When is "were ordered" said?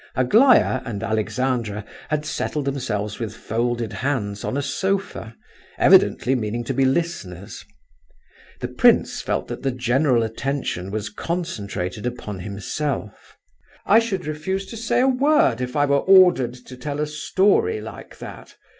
15.85-16.55